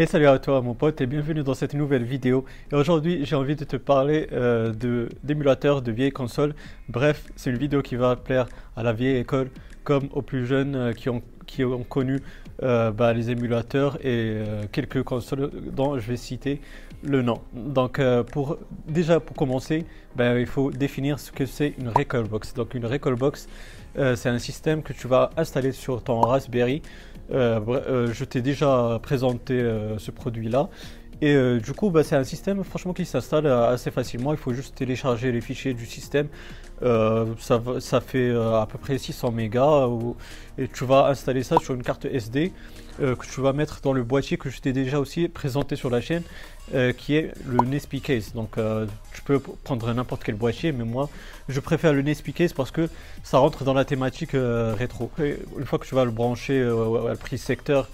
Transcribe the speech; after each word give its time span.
Et 0.00 0.06
salut 0.06 0.28
à 0.28 0.38
toi 0.38 0.62
mon 0.62 0.74
pote 0.74 1.00
et 1.00 1.06
bienvenue 1.06 1.42
dans 1.42 1.54
cette 1.54 1.74
nouvelle 1.74 2.04
vidéo. 2.04 2.44
Et 2.70 2.76
aujourd'hui 2.76 3.24
j'ai 3.24 3.34
envie 3.34 3.56
de 3.56 3.64
te 3.64 3.74
parler 3.74 4.28
euh, 4.30 4.72
d'émulateurs 5.24 5.82
de 5.82 5.90
vieilles 5.90 6.12
consoles. 6.12 6.54
Bref, 6.88 7.24
c'est 7.34 7.50
une 7.50 7.58
vidéo 7.58 7.82
qui 7.82 7.96
va 7.96 8.14
plaire 8.14 8.46
à 8.76 8.84
la 8.84 8.92
vieille 8.92 9.16
école 9.16 9.50
comme 9.82 10.08
aux 10.12 10.22
plus 10.22 10.46
jeunes 10.46 10.76
euh, 10.76 10.92
qui, 10.92 11.08
ont, 11.08 11.20
qui 11.48 11.64
ont 11.64 11.82
connu 11.82 12.20
euh, 12.62 12.92
bah, 12.92 13.12
les 13.12 13.30
émulateurs 13.30 13.98
et 14.06 14.36
quelques 14.70 15.02
consoles 15.02 15.50
dont 15.72 15.98
je 15.98 16.06
vais 16.06 16.16
citer 16.16 16.60
le 17.02 17.22
nom. 17.22 17.40
Donc 17.52 18.00
pour 18.30 18.58
déjà 18.86 19.18
pour 19.18 19.34
commencer, 19.34 19.84
bah, 20.14 20.38
il 20.38 20.46
faut 20.46 20.70
définir 20.70 21.18
ce 21.18 21.32
que 21.32 21.46
c'est 21.46 21.74
une 21.78 21.88
Recalbox. 21.88 22.54
Donc 22.54 22.74
une 22.74 22.86
Recalbox 22.86 23.48
c'est 24.14 24.28
un 24.28 24.38
système 24.38 24.82
que 24.82 24.92
tu 24.92 25.08
vas 25.08 25.30
installer 25.36 25.72
sur 25.72 26.04
ton 26.04 26.20
Raspberry 26.20 26.82
euh, 27.30 27.60
euh, 27.68 28.12
je 28.12 28.24
t'ai 28.24 28.40
déjà 28.40 28.98
présenté 29.02 29.54
euh, 29.54 29.98
ce 29.98 30.10
produit-là. 30.10 30.68
Et 31.20 31.36
du 31.58 31.72
coup, 31.72 31.90
bah, 31.90 32.04
c'est 32.04 32.16
un 32.16 32.24
système 32.24 32.62
franchement 32.62 32.92
qui 32.92 33.04
s'installe 33.04 33.46
assez 33.46 33.90
facilement. 33.90 34.32
Il 34.32 34.38
faut 34.38 34.52
juste 34.52 34.76
télécharger 34.76 35.32
les 35.32 35.40
fichiers 35.40 35.74
du 35.74 35.84
système. 35.84 36.28
ça, 36.80 37.60
ça, 37.80 38.00
fait 38.00 38.30
à 38.30 38.66
peu 38.70 38.78
près 38.78 38.98
600 38.98 39.32
mégas. 39.32 39.88
et 40.58 40.68
tu 40.68 40.84
vas 40.84 41.08
installer 41.08 41.42
ça 41.42 41.58
sur 41.58 41.74
une 41.74 41.82
carte 41.82 42.04
SD 42.04 42.52
que 42.98 43.26
tu 43.32 43.40
vas 43.40 43.52
mettre 43.52 43.80
dans 43.80 43.92
le 43.92 44.04
boîtier 44.04 44.36
que 44.36 44.48
je 44.48 44.60
t'ai 44.60 44.72
déjà 44.72 45.00
aussi 45.00 45.28
présenté 45.28 45.74
sur 45.74 45.90
la 45.90 46.00
chaîne. 46.00 46.22
Euh, 46.74 46.92
qui 46.92 47.16
est 47.16 47.32
le 47.46 47.64
Nespi 47.64 48.02
Case. 48.02 48.34
Donc 48.34 48.58
euh, 48.58 48.84
tu 49.14 49.22
peux 49.22 49.38
prendre 49.38 49.90
n'importe 49.94 50.22
quel 50.22 50.34
boîtier, 50.34 50.70
mais 50.70 50.84
moi 50.84 51.08
je 51.48 51.60
préfère 51.60 51.94
le 51.94 52.02
Nespi 52.02 52.34
Case 52.34 52.52
parce 52.52 52.70
que 52.70 52.90
ça 53.22 53.38
rentre 53.38 53.64
dans 53.64 53.72
la 53.72 53.86
thématique 53.86 54.34
euh, 54.34 54.74
rétro. 54.76 55.10
une 55.18 55.64
fois 55.64 55.78
que 55.78 55.86
tu 55.86 55.94
vas 55.94 56.04
le 56.04 56.10
brancher 56.10 56.62
à 56.62 57.14
prise 57.16 57.40
secteur, 57.40 57.88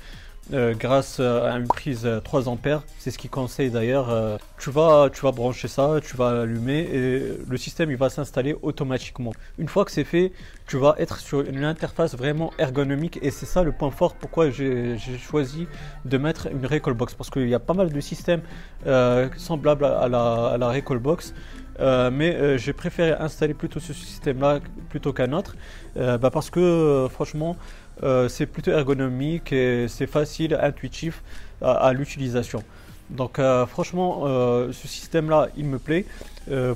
euh, 0.52 0.74
grâce 0.78 1.20
à 1.20 1.56
une 1.56 1.66
prise 1.66 2.06
3 2.22 2.48
ampères. 2.48 2.82
C'est 2.98 3.10
ce 3.10 3.16
qu'il 3.16 3.30
conseille 3.30 3.70
d'ailleurs. 3.70 4.10
Euh, 4.10 4.36
tu, 4.58 4.70
vas, 4.70 5.08
tu 5.10 5.22
vas 5.22 5.32
brancher 5.32 5.68
ça, 5.68 6.00
tu 6.02 6.18
vas 6.18 6.34
l'allumer 6.34 6.80
et 6.80 7.22
le 7.48 7.56
système 7.56 7.90
il 7.90 7.96
va 7.96 8.10
s'installer 8.10 8.54
automatiquement. 8.60 9.32
Une 9.58 9.68
fois 9.68 9.86
que 9.86 9.90
c'est 9.90 10.04
fait, 10.04 10.32
tu 10.66 10.76
vas 10.76 10.96
être 10.98 11.18
sur 11.18 11.40
une 11.40 11.64
interface 11.64 12.14
vraiment 12.14 12.52
ergonomique 12.58 13.18
et 13.22 13.30
c'est 13.30 13.46
ça 13.46 13.62
le 13.62 13.72
point 13.72 13.90
fort 13.90 14.14
pourquoi 14.16 14.50
j'ai 14.50 14.98
choisi 15.18 15.66
de 16.04 16.18
mettre 16.18 16.48
une 16.48 16.66
Recallbox 16.66 17.14
parce 17.14 17.30
qu'il 17.30 17.48
y 17.48 17.54
a 17.54 17.58
pas 17.58 17.74
mal 17.74 17.90
de 17.90 18.00
systèmes 18.00 18.42
euh, 18.86 19.30
semblables 19.38 19.86
à 19.86 20.08
la, 20.08 20.46
à 20.48 20.58
la 20.58 22.10
mais 22.10 22.58
j'ai 22.58 22.72
préféré 22.74 23.12
installer 23.12 23.54
plutôt 23.54 23.80
ce 23.80 23.94
système-là 23.94 24.60
plutôt 24.90 25.12
qu'un 25.12 25.32
autre, 25.32 25.56
bah, 25.96 26.30
parce 26.30 26.50
que 26.50 27.08
franchement, 27.10 27.56
euh, 28.02 28.28
c'est 28.28 28.46
plutôt 28.46 28.72
ergonomique 28.72 29.52
et 29.52 29.86
c'est 29.88 30.06
facile, 30.06 30.58
intuitif 30.60 31.22
à, 31.62 31.92
l'utilisation. 31.92 32.62
Donc 33.10 33.38
euh, 33.38 33.66
franchement, 33.66 34.22
euh, 34.24 34.72
ce 34.72 34.88
système-là, 34.88 35.48
il 35.56 35.66
me 35.66 35.78
plaît. 35.78 36.04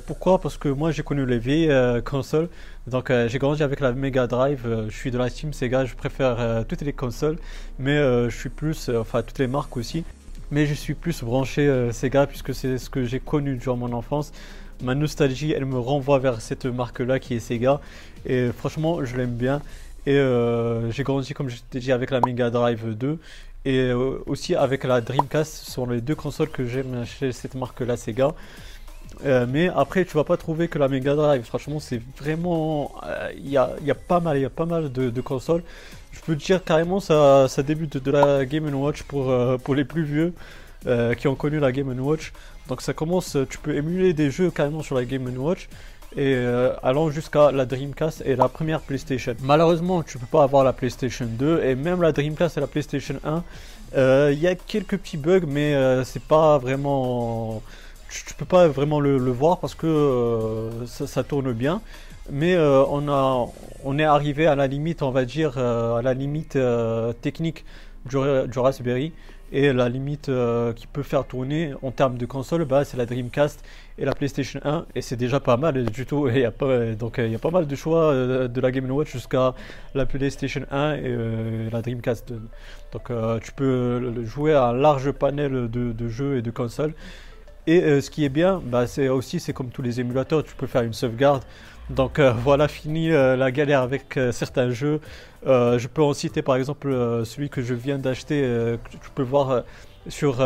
pourquoi? 0.06 0.40
Parce 0.40 0.56
que 0.56 0.68
moi, 0.68 0.92
j'ai 0.92 1.02
connu 1.02 1.26
les 1.26 1.38
vieilles 1.38 2.02
consoles. 2.02 2.48
Donc 2.86 3.12
j'ai 3.26 3.38
grandi 3.38 3.62
avec 3.62 3.80
la 3.80 3.92
Mega 3.92 4.26
Drive. 4.26 4.62
je 4.88 4.96
suis 4.96 5.10
de 5.10 5.18
la 5.18 5.28
team 5.28 5.52
Sega. 5.52 5.84
Je 5.84 5.94
préfère 5.94 6.64
toutes 6.66 6.82
les 6.82 6.92
consoles, 6.92 7.38
mais 7.78 7.96
je 7.96 8.36
suis 8.36 8.48
plus, 8.48 8.88
enfin 8.88 9.22
toutes 9.22 9.38
les 9.38 9.46
marques 9.46 9.76
aussi. 9.76 10.04
Mais 10.50 10.64
je 10.64 10.72
suis 10.72 10.94
plus 10.94 11.22
branché 11.22 11.90
Sega 11.92 12.26
puisque 12.26 12.54
c'est 12.54 12.78
ce 12.78 12.88
que 12.88 13.04
j'ai 13.04 13.20
connu 13.20 13.56
durant 13.56 13.76
mon 13.76 13.92
enfance. 13.92 14.32
Ma 14.82 14.94
nostalgie, 14.94 15.52
elle 15.52 15.66
me 15.66 15.78
renvoie 15.78 16.20
vers 16.20 16.40
cette 16.40 16.64
marque-là 16.64 17.18
qui 17.18 17.34
est 17.34 17.40
Sega. 17.40 17.80
Et 18.24 18.50
franchement, 18.56 19.04
je 19.04 19.16
l'aime 19.16 19.34
bien. 19.34 19.60
Et 20.08 20.16
euh, 20.16 20.90
j'ai 20.90 21.02
grandi, 21.02 21.34
comme 21.34 21.50
je 21.50 21.58
t'ai 21.68 21.80
dit, 21.80 21.92
avec 21.92 22.10
la 22.10 22.20
Mega 22.20 22.48
Drive 22.48 22.96
2 22.96 23.18
et 23.66 23.78
euh, 23.78 24.22
aussi 24.24 24.54
avec 24.54 24.84
la 24.84 25.02
Dreamcast. 25.02 25.66
Ce 25.66 25.70
sont 25.70 25.84
les 25.84 26.00
deux 26.00 26.14
consoles 26.14 26.48
que 26.48 26.64
j'aime 26.64 27.04
chez 27.04 27.30
cette 27.30 27.54
marque-là, 27.54 27.98
Sega. 27.98 28.32
Euh, 29.26 29.44
mais 29.46 29.68
après, 29.68 30.06
tu 30.06 30.16
vas 30.16 30.24
pas 30.24 30.38
trouver 30.38 30.68
que 30.68 30.78
la 30.78 30.88
Mega 30.88 31.14
Drive. 31.14 31.44
Franchement, 31.44 31.78
c'est 31.78 32.00
vraiment. 32.18 32.94
Il 33.36 33.50
y, 33.50 33.58
a, 33.58 33.68
pas 33.94 34.20
mal, 34.20 34.38
y 34.38 34.46
a 34.46 34.48
pas 34.48 34.64
mal 34.64 34.90
de, 34.90 35.20
consoles. 35.20 35.62
Je 36.12 36.20
peux 36.20 36.34
te 36.34 36.42
dire 36.42 36.64
carrément, 36.64 37.00
ça, 37.00 37.46
ça 37.46 37.62
débute 37.62 37.98
de 37.98 38.10
la 38.10 38.46
Game 38.46 38.74
Watch 38.74 39.02
pour, 39.02 39.30
pour 39.58 39.74
les 39.74 39.84
plus 39.84 40.04
vieux 40.04 40.32
qui 41.18 41.28
ont 41.28 41.34
connu 41.34 41.58
la 41.58 41.70
Game 41.70 42.00
Watch. 42.00 42.32
Donc 42.66 42.80
ça 42.80 42.94
commence, 42.94 43.36
tu 43.50 43.58
peux 43.58 43.74
émuler 43.74 44.14
des 44.14 44.30
jeux 44.30 44.50
carrément 44.50 44.82
sur 44.82 44.94
la 44.94 45.04
Game 45.04 45.28
Watch 45.36 45.68
et 46.16 46.34
euh, 46.34 46.72
allant 46.82 47.10
jusqu'à 47.10 47.52
la 47.52 47.66
Dreamcast 47.66 48.22
et 48.24 48.36
la 48.36 48.48
première 48.48 48.80
PlayStation. 48.80 49.34
Malheureusement, 49.42 50.02
tu 50.02 50.18
peux 50.18 50.26
pas 50.26 50.42
avoir 50.42 50.64
la 50.64 50.72
PlayStation 50.72 51.26
2 51.26 51.62
et 51.62 51.74
même 51.74 52.00
la 52.00 52.12
Dreamcast 52.12 52.56
et 52.56 52.60
la 52.60 52.66
PlayStation 52.66 53.16
1. 53.24 53.42
Euh, 53.96 54.30
il 54.32 54.38
y 54.38 54.46
a 54.46 54.54
quelques 54.54 54.98
petits 54.98 55.16
bugs, 55.16 55.46
mais 55.46 55.74
euh, 55.74 56.04
c'est 56.04 56.22
pas 56.22 56.58
vraiment. 56.58 57.62
Tu, 58.10 58.34
peux 58.34 58.46
pas 58.46 58.68
vraiment 58.68 59.00
le, 59.00 59.18
voir 59.30 59.58
parce 59.58 59.74
que 59.74 60.70
ça, 60.86 61.22
tourne 61.22 61.52
bien. 61.52 61.82
Mais 62.30 62.56
on, 62.58 63.06
a, 63.08 63.46
on 63.84 63.98
est 63.98 64.04
arrivé 64.04 64.46
à 64.46 64.54
la 64.54 64.66
limite, 64.66 65.02
on 65.02 65.10
va 65.10 65.26
dire, 65.26 65.58
à 65.58 66.00
la 66.00 66.14
limite 66.14 66.58
technique 67.20 67.66
du 68.08 68.58
Raspberry. 68.58 69.12
Et 69.50 69.72
la 69.72 69.88
limite 69.88 70.28
euh, 70.28 70.74
qui 70.74 70.86
peut 70.86 71.02
faire 71.02 71.24
tourner 71.26 71.72
en 71.82 71.90
termes 71.90 72.18
de 72.18 72.26
console, 72.26 72.66
bah, 72.66 72.84
c'est 72.84 72.98
la 72.98 73.06
Dreamcast 73.06 73.64
et 73.96 74.04
la 74.04 74.12
PlayStation 74.12 74.60
1. 74.62 74.84
Et 74.94 75.00
c'est 75.00 75.16
déjà 75.16 75.40
pas 75.40 75.56
mal 75.56 75.86
du 75.86 76.04
tout. 76.04 76.28
Et 76.28 76.40
y 76.40 76.44
a 76.44 76.52
donc 76.94 77.16
il 77.18 77.32
y 77.32 77.34
a 77.34 77.38
pas 77.38 77.50
mal 77.50 77.66
de 77.66 77.76
choix 77.76 78.12
euh, 78.12 78.46
de 78.46 78.60
la 78.60 78.70
Game 78.70 78.90
Watch 78.90 79.10
jusqu'à 79.10 79.54
la 79.94 80.04
PlayStation 80.04 80.66
1 80.70 80.94
et 80.96 81.00
euh, 81.06 81.70
la 81.72 81.80
Dreamcast. 81.80 82.34
Donc 82.92 83.10
tu 83.42 83.52
peux 83.52 84.24
jouer 84.24 84.52
à 84.52 84.66
un 84.66 84.72
large 84.74 85.12
panel 85.12 85.70
de, 85.70 86.08
jeux 86.08 86.36
et 86.36 86.42
de 86.42 86.50
consoles. 86.50 86.92
Et 87.66 88.00
ce 88.00 88.10
qui 88.10 88.24
est 88.24 88.30
bien, 88.30 88.62
bah, 88.64 88.86
c'est 88.86 89.08
aussi, 89.08 89.40
c'est 89.40 89.52
comme 89.52 89.68
tous 89.68 89.82
les 89.82 90.00
émulateurs, 90.00 90.42
tu 90.42 90.54
peux 90.54 90.66
faire 90.66 90.82
une 90.82 90.94
sauvegarde. 90.94 91.42
Donc 91.90 92.20
voilà, 92.44 92.68
fini 92.68 93.08
la 93.08 93.50
galère 93.50 93.82
avec 93.82 94.18
certains 94.32 94.70
jeux. 94.70 95.00
Euh, 95.46 95.78
je 95.78 95.86
peux 95.86 96.02
en 96.02 96.14
citer 96.14 96.42
par 96.42 96.56
exemple 96.56 96.88
euh, 96.88 97.24
celui 97.24 97.48
que 97.48 97.62
je 97.62 97.74
viens 97.74 97.98
d'acheter, 97.98 98.42
euh, 98.44 98.76
tu 98.90 99.10
peux 99.14 99.22
voir 99.22 99.62
sur 100.08 100.38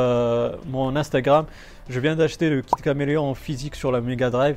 mon 0.67 0.97
Instagram. 0.97 1.47
Je 1.89 2.01
viens 2.01 2.17
d'acheter 2.17 2.51
le 2.51 2.63
kit 2.63 2.83
caméléon 2.83 3.31
en 3.31 3.35
physique 3.35 3.77
sur 3.77 3.93
la 3.93 4.01
Mega 4.01 4.31
Drive. 4.31 4.57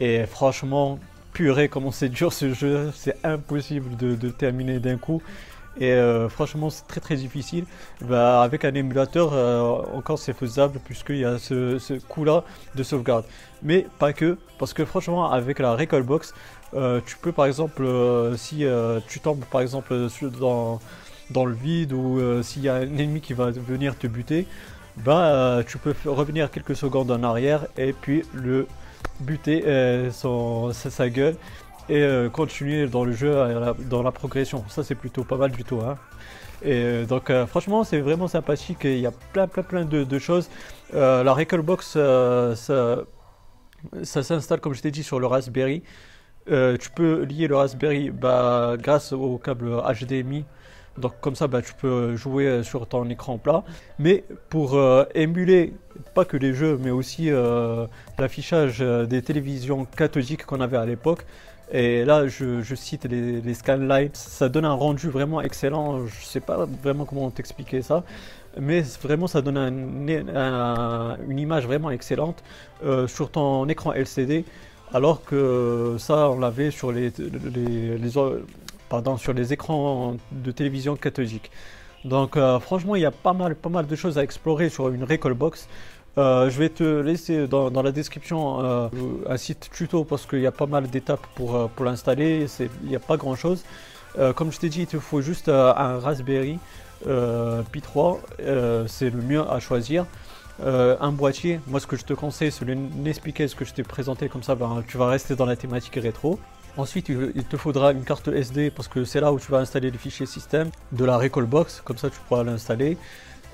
Et 0.00 0.26
franchement, 0.26 0.98
purée, 1.32 1.68
comment 1.68 1.90
c'est 1.90 2.08
dur 2.08 2.32
ce 2.32 2.52
jeu. 2.52 2.90
C'est 2.94 3.16
impossible 3.24 3.96
de 3.96 4.28
terminer 4.28 4.80
d'un 4.80 4.98
coup. 4.98 5.22
Et 5.80 5.96
franchement, 6.28 6.70
c'est 6.70 6.86
très 6.86 7.00
très 7.00 7.16
difficile. 7.16 7.64
Bah, 8.00 8.42
avec 8.42 8.64
un 8.64 8.74
émulateur, 8.74 9.32
encore 9.94 10.18
c'est 10.18 10.32
faisable 10.32 10.78
puisqu'il 10.84 11.18
y 11.18 11.24
a 11.24 11.38
ce, 11.38 11.98
coup-là 12.08 12.44
de 12.74 12.82
sauvegarde. 12.82 13.24
Mais 13.62 13.86
pas 13.98 14.12
que, 14.12 14.38
parce 14.58 14.72
que 14.72 14.84
franchement, 14.84 15.30
avec 15.30 15.58
la 15.58 15.74
Recallbox, 15.74 16.34
euh, 16.74 17.00
tu 17.04 17.16
peux 17.16 17.32
par 17.32 17.46
exemple, 17.46 17.82
euh, 17.84 18.36
si 18.36 18.64
euh, 18.64 19.00
tu 19.08 19.20
tombes 19.20 19.44
par 19.50 19.60
exemple 19.60 20.08
dans, 20.40 20.80
dans 21.30 21.46
le 21.46 21.54
vide 21.54 21.92
ou 21.92 22.20
s'il 22.42 22.62
y 22.62 22.68
a 22.68 22.74
un 22.74 22.82
ennemi 22.82 23.20
qui 23.20 23.32
va 23.32 23.50
venir 23.50 23.96
te 23.96 24.06
buter, 24.06 24.46
bah, 24.98 25.62
tu 25.66 25.78
peux 25.78 25.94
revenir 26.06 26.50
quelques 26.50 26.76
secondes 26.76 27.10
en 27.10 27.22
arrière 27.22 27.66
et 27.76 27.92
puis 27.92 28.22
le 28.32 28.66
buter 29.20 29.64
son, 30.12 30.72
sa, 30.72 31.08
gueule 31.08 31.36
et 31.88 32.06
continuer 32.32 32.86
dans 32.86 33.04
le 33.04 33.12
jeu, 33.12 33.34
dans 33.90 34.02
la 34.02 34.12
progression. 34.12 34.64
Ça 34.68 34.82
c'est 34.82 34.94
plutôt 34.94 35.24
pas 35.24 35.36
mal 35.36 35.50
du 35.50 35.64
tout. 35.64 35.80
Hein. 35.80 35.96
Et 36.62 37.04
donc 37.04 37.30
franchement 37.46 37.84
c'est 37.84 38.00
vraiment 38.00 38.28
sympathique 38.28 38.84
il 38.84 39.00
y 39.00 39.06
a 39.06 39.12
plein 39.32 39.46
plein 39.46 39.62
plein 39.62 39.84
de, 39.84 40.18
choses. 40.18 40.48
la 40.92 41.32
Recalbox 41.32 41.92
ça, 42.54 42.54
ça 44.02 44.22
s'installe 44.22 44.60
comme 44.60 44.74
je 44.74 44.82
t'ai 44.82 44.90
dit 44.90 45.02
sur 45.02 45.20
le 45.20 45.26
Raspberry. 45.26 45.82
Euh, 46.50 46.76
tu 46.76 46.90
peux 46.90 47.22
lier 47.24 47.48
le 47.48 47.56
Raspberry 47.56 48.10
bah, 48.10 48.76
grâce 48.78 49.12
au 49.12 49.38
câble 49.38 49.70
HDMI. 50.00 50.44
Donc 50.98 51.14
comme 51.20 51.34
ça, 51.34 51.48
bah, 51.48 51.62
tu 51.62 51.74
peux 51.74 52.14
jouer 52.16 52.62
sur 52.62 52.86
ton 52.86 53.08
écran 53.08 53.38
plat. 53.38 53.64
Mais 53.98 54.24
pour 54.50 54.74
euh, 54.74 55.04
émuler 55.14 55.72
pas 56.14 56.24
que 56.24 56.36
les 56.36 56.54
jeux, 56.54 56.78
mais 56.82 56.90
aussi 56.90 57.30
euh, 57.30 57.86
l'affichage 58.18 58.80
des 58.80 59.22
télévisions 59.22 59.84
cathodiques 59.84 60.44
qu'on 60.44 60.60
avait 60.60 60.76
à 60.76 60.86
l'époque. 60.86 61.24
Et 61.72 62.04
là, 62.04 62.26
je, 62.28 62.74
cite 62.74 63.04
les, 63.04 63.40
les. 63.40 63.54
Ça 64.12 64.48
donne 64.48 64.64
un 64.64 64.72
rendu 64.74 65.08
vraiment 65.08 65.40
excellent. 65.40 66.06
Je 66.06 66.24
sais 66.24 66.40
pas 66.40 66.66
vraiment 66.82 67.04
comment 67.04 67.30
t'expliquer 67.30 67.82
ça. 67.82 68.04
Mais 68.60 68.82
vraiment, 69.02 69.26
ça 69.26 69.42
donne 69.42 69.56
une 69.58 71.38
image 71.38 71.66
vraiment 71.66 71.90
excellente 71.90 72.44
sur 73.06 73.30
ton 73.30 73.68
écran 73.68 73.92
LCD 73.92 74.44
alors 74.94 75.24
que 75.24 75.96
ça, 75.98 76.30
on 76.30 76.38
l'avait 76.38 76.70
sur 76.70 76.92
les, 76.92 77.12
pardon, 78.88 79.16
sur 79.16 79.32
les 79.32 79.52
écrans 79.52 80.16
de 80.30 80.50
télévision 80.52 80.94
cathodique. 80.94 81.50
Donc 82.04 82.36
euh, 82.36 82.60
franchement, 82.60 82.94
il 82.94 83.02
y 83.02 83.06
a 83.06 83.10
pas 83.10 83.32
mal, 83.32 83.56
pas 83.56 83.68
mal 83.68 83.88
de 83.88 83.96
choses 83.96 84.18
à 84.18 84.22
explorer 84.22 84.68
sur 84.68 84.88
une 84.90 85.02
Recallbox. 85.02 85.68
Euh, 86.16 86.48
je 86.48 86.58
vais 86.58 86.68
te 86.68 86.84
laisser 87.00 87.48
dans, 87.48 87.82
la 87.82 87.92
description 87.92 88.64
euh, 88.64 88.88
un 89.28 89.36
site 89.36 89.68
tuto 89.72 90.04
parce 90.04 90.26
qu'il 90.26 90.40
y 90.40 90.46
a 90.46 90.52
pas 90.52 90.66
mal 90.66 90.88
d'étapes 90.88 91.26
pour, 91.34 91.68
pour 91.70 91.84
l'installer. 91.84 92.46
Il 92.82 92.88
n'y 92.88 92.96
a 92.96 93.00
pas 93.00 93.16
grand 93.16 93.34
chose. 93.34 93.64
comme 94.36 94.52
je 94.52 94.60
t'ai 94.60 94.68
dit, 94.68 94.82
il 94.82 94.86
te 94.86 94.98
faut 94.98 95.20
juste 95.20 95.48
un 95.48 95.98
Raspberry 95.98 96.58
Pi 97.72 97.80
3, 97.80 98.20
c'est 98.86 99.10
le 99.10 99.22
mieux 99.22 99.42
à 99.50 99.58
choisir. 99.58 100.06
un 100.62 101.12
boîtier, 101.12 101.60
moi 101.66 101.80
ce 101.80 101.88
que 101.88 101.96
je 101.96 102.04
te 102.04 102.14
conseille, 102.14 102.52
c'est 102.52 102.64
l'expliquer 103.02 103.48
ce 103.48 103.56
que 103.56 103.64
je 103.64 103.74
t'ai 103.74 103.82
présenté 103.82 104.28
comme 104.28 104.44
ça, 104.44 104.54
ben, 104.54 104.84
tu 104.86 104.98
vas 104.98 105.08
rester 105.08 105.34
dans 105.34 105.46
la 105.46 105.56
thématique 105.56 105.96
rétro. 105.96 106.38
Ensuite, 106.76 107.08
il 107.08 107.44
te 107.44 107.56
faudra 107.56 107.92
une 107.92 108.02
carte 108.02 108.26
SD 108.26 108.70
parce 108.70 108.88
que 108.88 109.04
c'est 109.04 109.20
là 109.20 109.32
où 109.32 109.38
tu 109.38 109.50
vas 109.52 109.58
installer 109.58 109.92
les 109.92 109.98
fichiers 109.98 110.26
système 110.26 110.70
de 110.90 111.04
la 111.04 111.16
Recallbox, 111.18 111.82
comme 111.84 111.98
ça 111.98 112.10
tu 112.10 112.18
pourras 112.28 112.42
l'installer. 112.42 112.96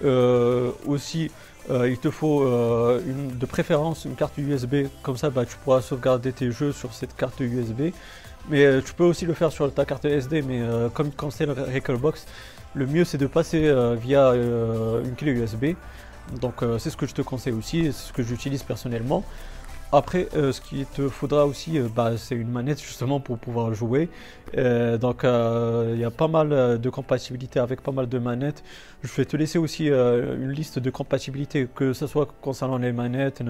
Euh, 0.05 0.71
aussi, 0.87 1.31
euh, 1.71 1.89
il 1.89 1.99
te 1.99 2.11
faut 2.11 2.43
euh, 2.43 3.01
de 3.39 3.47
préférence 3.47 4.05
une 4.05 4.15
carte 4.15 4.37
USB, 4.39 4.87
comme 5.03 5.17
ça 5.17 5.31
bah, 5.31 5.45
tu 5.45 5.57
pourras 5.57 5.83
sauvegarder 5.83 6.33
tes 6.33 6.51
jeux 6.51 6.73
sur 6.73 6.95
cette 6.95 7.15
carte 7.17 7.41
USB. 7.41 7.93
Mais 8.49 8.81
tu 8.83 8.95
peux 8.95 9.05
aussi 9.05 9.27
le 9.27 9.35
faire 9.35 9.53
sur 9.53 9.73
ta 9.73 9.85
carte 9.85 10.07
SD, 10.07 10.41
mais 10.41 10.63
comme 10.95 11.11
quand 11.13 11.31
c'est 11.31 11.45
le 11.45 11.53
Recallbox, 11.53 12.27
le 12.75 12.87
mieux 12.87 13.05
c'est 13.05 13.19
de 13.19 13.27
passer 13.27 13.71
via 14.01 14.33
une 14.33 15.15
clé 15.15 15.33
USB. 15.33 15.75
Donc 16.41 16.65
c'est 16.79 16.89
ce 16.89 16.97
que 16.97 17.07
je 17.07 17.13
te 17.13 17.21
conseille 17.21 17.53
aussi, 17.53 17.93
c'est 17.93 18.09
ce 18.09 18.13
que 18.15 18.23
j'utilise 18.23 18.63
personnellement. 18.63 19.25
Après, 19.93 20.29
euh, 20.37 20.53
ce 20.53 20.61
qu'il 20.61 20.87
te 20.87 21.09
faudra 21.09 21.47
aussi, 21.47 21.77
euh, 21.77 21.89
bah, 21.93 22.17
c'est 22.17 22.37
une 22.37 22.51
manette 22.51 22.81
justement 22.81 23.19
pour 23.19 23.39
pouvoir 23.39 23.75
jouer. 23.75 24.09
Euh, 24.57 24.99
donc, 24.99 25.23
il 25.25 25.99
y 25.99 26.05
a 26.05 26.11
pas 26.11 26.29
mal 26.29 26.79
de 26.81 26.91
compatibilité 26.91 27.59
avec 27.59 27.83
pas 27.83 27.91
mal 27.91 28.09
de 28.09 28.19
manettes. 28.19 28.63
Je 29.03 29.13
vais 29.13 29.25
te 29.25 29.37
laisser 29.37 29.59
aussi 29.59 29.87
une 29.89 30.51
liste 30.51 30.79
de 30.79 30.91
compatibilité, 30.91 31.69
que 31.75 31.93
ce 31.93 32.07
soit 32.07 32.29
concernant 32.41 32.79
les 32.79 32.93
manettes 32.93 33.43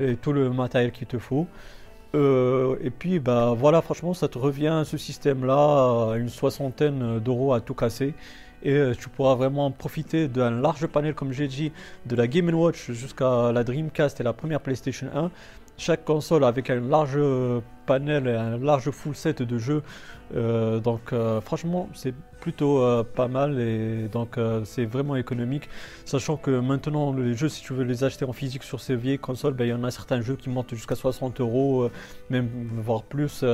et 0.00 0.16
tout 0.16 0.32
le 0.32 0.50
matériel 0.50 0.90
qu'il 0.92 1.06
te 1.06 1.18
faut. 1.18 1.46
et 2.14 2.90
puis, 2.90 3.18
bah 3.18 3.54
voilà, 3.56 3.82
franchement, 3.82 4.14
ça 4.14 4.28
te 4.28 4.38
revient 4.38 4.82
ce 4.84 4.96
système-là 4.96 6.14
une 6.16 6.28
soixantaine 6.28 7.20
d'euros 7.20 7.52
à 7.52 7.60
tout 7.60 7.74
casser 7.74 8.14
et 8.64 8.92
tu 8.98 9.08
pourras 9.08 9.34
vraiment 9.34 9.70
profiter 9.70 10.28
d'un 10.28 10.50
large 10.50 10.86
panel, 10.86 11.14
comme 11.14 11.32
j'ai 11.32 11.48
dit, 11.48 11.72
de 12.06 12.16
la 12.16 12.26
Game 12.26 12.52
Watch 12.52 12.90
jusqu'à 12.90 13.52
la 13.52 13.64
Dreamcast 13.64 14.20
et 14.20 14.24
la 14.24 14.32
première 14.32 14.60
PlayStation 14.60 15.08
1. 15.14 15.30
Chaque 15.76 16.04
console 16.04 16.44
avec 16.44 16.70
un 16.70 16.80
large 16.80 17.18
panel 17.86 18.26
et 18.26 18.34
un 18.34 18.58
large 18.58 18.90
full 18.90 19.14
set 19.14 19.42
de 19.42 19.58
jeux. 19.58 19.82
Euh, 20.34 20.80
donc 20.80 21.12
euh, 21.12 21.40
franchement 21.42 21.88
c'est 21.92 22.14
plutôt 22.40 22.82
euh, 22.82 23.04
pas 23.04 23.28
mal 23.28 23.60
et 23.60 24.08
donc 24.08 24.38
c'est 24.64 24.84
vraiment 24.84 25.16
économique. 25.16 25.68
Sachant 26.04 26.36
que 26.36 26.50
maintenant 26.50 27.12
les 27.12 27.34
jeux 27.34 27.48
si 27.48 27.62
tu 27.62 27.72
veux 27.72 27.84
les 27.84 28.04
acheter 28.04 28.24
en 28.24 28.32
physique 28.32 28.62
sur 28.62 28.80
ces 28.80 28.96
vieilles 28.96 29.18
consoles, 29.18 29.54
ben, 29.54 29.64
il 29.64 29.70
y 29.70 29.72
en 29.72 29.84
a 29.84 29.90
certains 29.90 30.20
jeux 30.20 30.36
qui 30.36 30.50
montent 30.50 30.74
jusqu'à 30.74 30.94
60 30.94 31.40
euros, 31.40 31.88
même 32.30 32.48
voire 32.76 33.02
plus. 33.02 33.44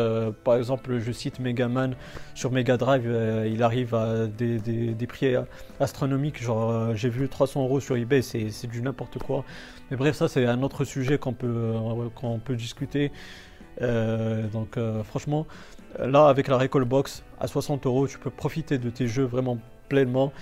par 0.44 0.56
exemple 0.56 0.98
je 0.98 1.12
cite 1.12 1.38
Megaman 1.40 1.94
sur 2.34 2.50
Mega 2.50 2.76
Drive, 2.76 3.08
il 3.46 3.62
arrive 3.62 3.94
à 3.94 4.26
des, 4.26 4.58
des 4.58 5.06
prix 5.06 5.34
astronomiques. 5.78 6.42
Genre 6.42 6.94
j'ai 6.96 7.10
vu 7.10 7.28
300 7.28 7.62
euros 7.64 7.80
sur 7.80 7.96
eBay, 7.96 8.22
c'est 8.22 8.66
du 8.66 8.82
n'importe 8.82 9.18
quoi. 9.18 9.44
Mais 9.90 9.96
bref 9.96 10.16
ça 10.16 10.28
c'est 10.28 10.46
un 10.46 10.62
autre 10.62 10.84
sujet 10.84 11.18
qu'on 11.18 11.32
peut, 11.32 11.74
qu'on 12.14 12.38
peut 12.38 12.56
discuter. 12.56 13.12
Euh, 13.80 14.46
donc 14.48 14.76
euh, 14.76 15.02
franchement, 15.02 15.46
là 15.98 16.28
avec 16.28 16.48
la 16.48 16.58
Recall 16.58 16.84
Box 16.84 17.22
à 17.40 17.46
60 17.46 17.86
euros, 17.86 18.06
tu 18.06 18.18
peux 18.18 18.30
profiter 18.30 18.78
de 18.78 18.90
tes 18.90 19.06
jeux 19.06 19.24
vraiment 19.24 19.58
pleinement, 19.88 20.32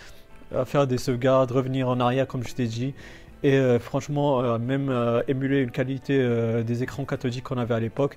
faire 0.66 0.86
des 0.86 0.98
sauvegardes, 0.98 1.50
revenir 1.50 1.88
en 1.88 2.00
arrière 2.00 2.26
comme 2.26 2.44
je 2.46 2.54
t'ai 2.54 2.66
dit. 2.66 2.94
Et 3.42 3.54
euh, 3.54 3.78
franchement, 3.78 4.58
même 4.58 4.92
émuler 5.28 5.60
une 5.60 5.70
qualité 5.70 6.18
des 6.64 6.82
écrans 6.82 7.04
cathodiques 7.04 7.44
qu'on 7.44 7.58
avait 7.58 7.74
à 7.74 7.80
l'époque 7.80 8.16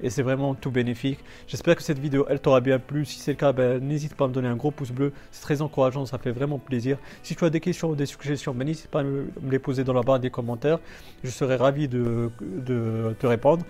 et 0.00 0.10
c'est 0.10 0.22
vraiment 0.22 0.54
tout 0.54 0.70
bénéfique. 0.70 1.18
J'espère 1.46 1.76
que 1.76 1.82
cette 1.82 1.98
vidéo 1.98 2.26
elle 2.28 2.40
t'aura 2.40 2.60
bien 2.60 2.78
plu. 2.78 3.04
Si 3.04 3.18
c'est 3.18 3.32
le 3.32 3.36
cas, 3.36 3.52
ben, 3.52 3.82
n'hésite 3.82 4.14
pas 4.14 4.24
à 4.24 4.28
me 4.28 4.32
donner 4.32 4.48
un 4.48 4.56
gros 4.56 4.70
pouce 4.70 4.90
bleu. 4.90 5.12
C'est 5.30 5.42
très 5.42 5.62
encourageant, 5.62 6.06
ça 6.06 6.18
fait 6.18 6.30
vraiment 6.30 6.58
plaisir. 6.58 6.98
Si 7.22 7.34
tu 7.34 7.44
as 7.44 7.50
des 7.50 7.60
questions 7.60 7.90
ou 7.90 7.96
des 7.96 8.06
suggestions, 8.06 8.54
ben, 8.54 8.64
n'hésite 8.64 8.88
pas 8.88 9.00
à 9.00 9.02
me, 9.02 9.28
les 9.50 9.58
poser 9.58 9.84
dans 9.84 9.92
la 9.92 10.02
barre 10.02 10.20
des 10.20 10.30
commentaires. 10.30 10.78
Je 11.24 11.30
serai 11.30 11.56
ravi 11.56 11.88
de, 11.88 12.30
te 13.18 13.26
répondre. 13.26 13.64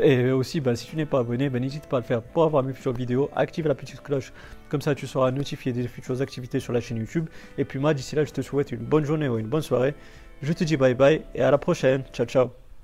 Et 0.00 0.30
aussi, 0.30 0.60
ben, 0.60 0.74
si 0.74 0.86
tu 0.86 0.96
n'es 0.96 1.06
pas 1.06 1.20
abonné, 1.20 1.50
n'hésite 1.50 1.86
pas 1.86 1.98
à 1.98 2.00
le 2.00 2.06
faire 2.06 2.22
pour 2.22 2.44
avoir 2.44 2.62
mes 2.62 2.72
futures 2.72 2.92
vidéos. 2.92 3.30
Active 3.34 3.66
la 3.66 3.74
petite 3.74 4.02
cloche, 4.02 4.32
comme 4.68 4.80
ça 4.80 4.94
tu 4.94 5.06
seras 5.06 5.30
notifié 5.30 5.72
des 5.72 5.86
futures 5.88 6.20
activités 6.20 6.60
sur 6.60 6.72
la 6.72 6.80
chaîne 6.80 6.98
YouTube. 6.98 7.28
Et 7.58 7.64
puis 7.64 7.78
moi, 7.78 7.94
d'ici 7.94 8.16
là, 8.16 8.24
je 8.24 8.32
te 8.32 8.40
souhaite 8.40 8.72
une 8.72 8.84
bonne 8.84 9.04
journée 9.04 9.28
ou 9.28 9.38
une 9.38 9.46
bonne 9.46 9.62
soirée. 9.62 9.94
Je 10.44 10.52
te 10.52 10.62
dis 10.64 10.76
bye 10.76 10.94
bye 10.94 11.22
et 11.34 11.42
à 11.42 11.50
la 11.50 11.58
prochaine. 11.58 12.04
Ciao 12.12 12.26
ciao. 12.26 12.63